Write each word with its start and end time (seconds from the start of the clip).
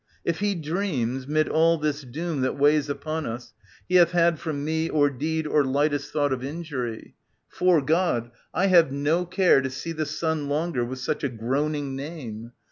If 0.25 0.39
he 0.39 0.55
dreams, 0.55 1.27
*mid 1.27 1.47
all 1.47 1.77
this 1.77 2.01
doom 2.01 2.41
That 2.41 2.57
weighs 2.57 2.89
upon 2.89 3.27
us, 3.27 3.53
he 3.87 3.97
hath 3.97 4.13
had 4.13 4.39
from 4.39 4.65
me 4.65 4.89
Or 4.89 5.11
deed 5.11 5.45
or 5.45 5.63
lightest 5.63 6.11
thought 6.11 6.33
of 6.33 6.43
injury,... 6.43 7.13
'Fore 7.47 7.81
God, 7.83 8.31
I 8.51 8.65
have 8.65 8.91
no 8.91 9.27
care 9.27 9.61
to 9.61 9.69
see 9.69 9.91
the 9.91 10.07
sun 10.07 10.47
Longer 10.49 10.83
with 10.83 10.97
such 10.97 11.23
a 11.23 11.29
groaning 11.29 11.95
name. 11.95 12.51